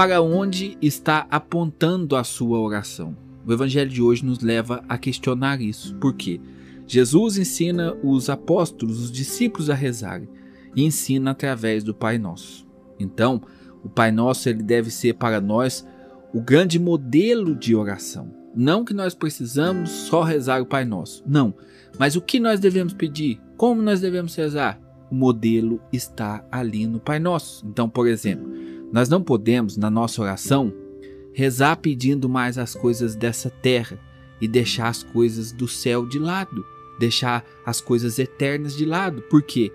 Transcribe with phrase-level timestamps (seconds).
[0.00, 3.14] Para onde está apontando a sua oração?
[3.46, 5.94] O evangelho de hoje nos leva a questionar isso.
[5.96, 6.40] Por quê?
[6.86, 10.26] Jesus ensina os apóstolos, os discípulos a rezarem
[10.74, 12.66] e ensina através do Pai Nosso.
[12.98, 13.42] Então,
[13.84, 15.86] o Pai Nosso ele deve ser para nós
[16.32, 18.34] o grande modelo de oração.
[18.56, 21.22] Não que nós precisamos só rezar o Pai Nosso.
[21.26, 21.52] Não.
[21.98, 23.38] Mas o que nós devemos pedir?
[23.54, 24.80] Como nós devemos rezar?
[25.10, 27.66] O modelo está ali no Pai Nosso.
[27.66, 28.50] Então, por exemplo,
[28.92, 30.72] nós não podemos, na nossa oração,
[31.32, 33.98] rezar pedindo mais as coisas dessa terra
[34.40, 36.64] e deixar as coisas do céu de lado,
[36.98, 39.22] deixar as coisas eternas de lado.
[39.22, 39.72] Por quê?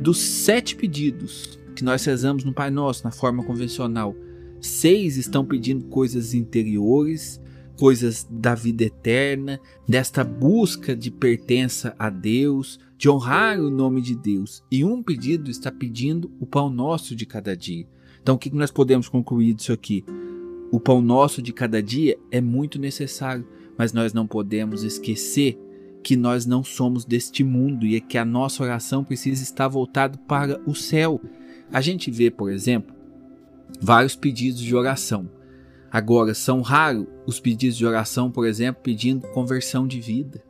[0.00, 4.16] Dos sete pedidos que nós rezamos no Pai Nosso, na forma convencional,
[4.60, 7.40] seis estão pedindo coisas interiores,
[7.76, 14.16] coisas da vida eterna, desta busca de pertença a Deus, de honrar o nome de
[14.16, 14.62] Deus.
[14.70, 17.86] E um pedido está pedindo o pão nosso de cada dia.
[18.26, 20.04] Então, o que nós podemos concluir disso aqui?
[20.72, 23.46] O pão nosso de cada dia é muito necessário,
[23.78, 25.56] mas nós não podemos esquecer
[26.02, 30.18] que nós não somos deste mundo e é que a nossa oração precisa estar voltada
[30.26, 31.20] para o céu.
[31.72, 32.92] A gente vê, por exemplo,
[33.80, 35.30] vários pedidos de oração.
[35.88, 40.42] Agora, são raros os pedidos de oração, por exemplo, pedindo conversão de vida.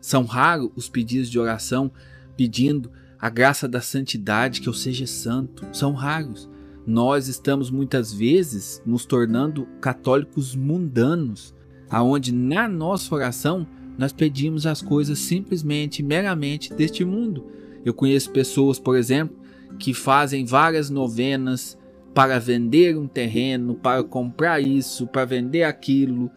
[0.00, 1.92] São raros os pedidos de oração
[2.36, 2.90] pedindo
[3.20, 5.64] a graça da santidade, que eu seja santo.
[5.72, 6.52] São raros.
[6.86, 11.54] Nós estamos muitas vezes nos tornando católicos mundanos,
[11.88, 17.46] aonde na nossa oração nós pedimos as coisas simplesmente, meramente deste mundo.
[17.84, 19.36] Eu conheço pessoas, por exemplo,
[19.78, 21.78] que fazem várias novenas
[22.12, 26.30] para vender um terreno, para comprar isso, para vender aquilo.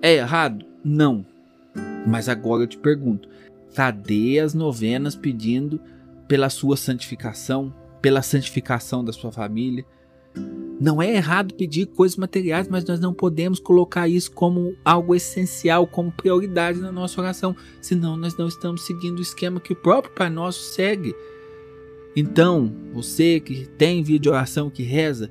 [0.00, 0.64] É errado?
[0.84, 1.26] Não.
[2.06, 3.28] Mas agora eu te pergunto:
[3.74, 5.80] cadê as novenas pedindo
[6.26, 9.84] pela sua santificação, pela santificação da sua família?
[10.80, 15.86] Não é errado pedir coisas materiais, mas nós não podemos colocar isso como algo essencial,
[15.86, 20.14] como prioridade na nossa oração, senão nós não estamos seguindo o esquema que o próprio
[20.14, 21.14] Pai Nosso segue.
[22.14, 25.30] Então, você que tem vídeo de oração que reza,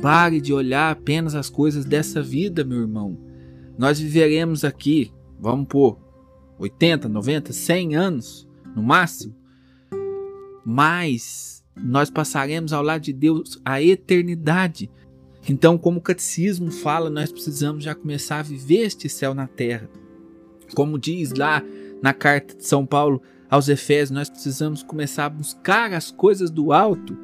[0.00, 3.18] pare de olhar apenas as coisas dessa vida, meu irmão.
[3.78, 5.98] Nós viveremos aqui, vamos por
[6.58, 9.34] 80, 90, 100 anos no máximo,
[10.64, 14.90] mas nós passaremos ao lado de Deus a eternidade.
[15.48, 19.88] Então, como o catecismo fala, nós precisamos já começar a viver este céu na terra.
[20.74, 21.62] Como diz lá
[22.00, 26.72] na carta de São Paulo aos Efésios, nós precisamos começar a buscar as coisas do
[26.72, 27.16] alto.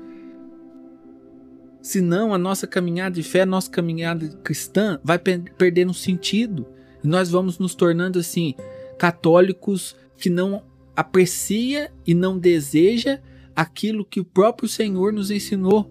[1.80, 6.66] Senão, a nossa caminhada de fé, a nossa caminhada cristã vai perder um sentido.
[7.02, 8.54] E nós vamos nos tornando assim,
[8.98, 10.64] católicos que não
[10.96, 13.20] aprecia e não deseja
[13.58, 15.90] aquilo que o próprio Senhor nos ensinou.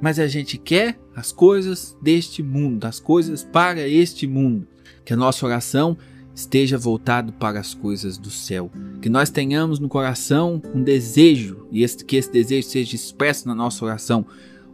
[0.00, 4.66] Mas a gente quer as coisas deste mundo, as coisas para este mundo.
[5.04, 5.98] Que a nossa oração
[6.34, 8.70] esteja voltado para as coisas do céu.
[9.02, 13.84] Que nós tenhamos no coração um desejo e que esse desejo seja expresso na nossa
[13.84, 14.24] oração,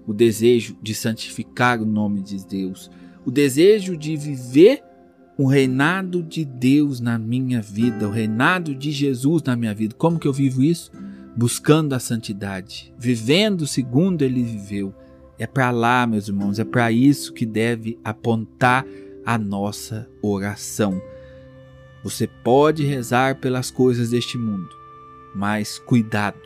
[0.07, 2.89] o desejo de santificar o nome de Deus,
[3.27, 4.85] o desejo de viver
[5.37, 9.97] o reinado de Deus na minha vida, o reinado de Jesus na minha vida.
[9.99, 10.93] Como que eu vivo isso?
[11.37, 14.95] Buscando a santidade, vivendo segundo ele viveu.
[15.39, 18.85] É para lá, meus irmãos, é para isso que deve apontar
[19.25, 21.01] a nossa oração.
[22.03, 24.69] Você pode rezar pelas coisas deste mundo,
[25.35, 26.39] mas cuidado.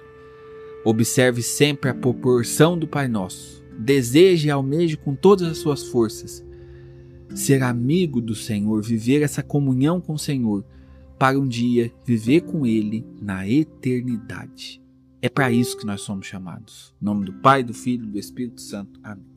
[0.85, 3.65] Observe sempre a proporção do Pai Nosso.
[3.77, 6.45] Deseje e almeje com todas as suas forças
[7.35, 10.65] ser amigo do Senhor, viver essa comunhão com o Senhor,
[11.25, 14.79] para um dia viver com Ele na eternidade.
[15.23, 16.95] É para isso que nós somos chamados.
[17.01, 19.01] Em nome do Pai, do Filho e do Espírito Santo.
[19.03, 19.34] Amém.